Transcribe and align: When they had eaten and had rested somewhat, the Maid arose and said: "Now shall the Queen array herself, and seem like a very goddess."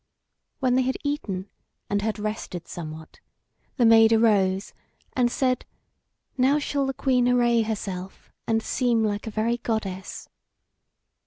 When 0.61 0.73
they 0.73 0.81
had 0.81 0.97
eaten 1.03 1.51
and 1.87 2.01
had 2.01 2.17
rested 2.17 2.67
somewhat, 2.67 3.19
the 3.77 3.85
Maid 3.85 4.11
arose 4.11 4.73
and 5.13 5.29
said: 5.31 5.63
"Now 6.39 6.57
shall 6.57 6.87
the 6.87 6.93
Queen 6.95 7.27
array 7.29 7.61
herself, 7.61 8.31
and 8.47 8.63
seem 8.63 9.03
like 9.03 9.27
a 9.27 9.29
very 9.29 9.57
goddess." 9.57 10.27